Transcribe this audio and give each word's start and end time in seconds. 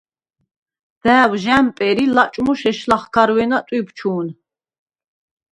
და̄̈ვ 1.03 1.33
ჟ’ა̈მპერ 1.43 1.97
ი 2.03 2.05
ლაჭმუშ 2.15 2.61
ეშ 2.69 2.79
ლახქარვე̄ნა 2.89 3.57
ტვიბჩუ̄ნ. 3.67 4.27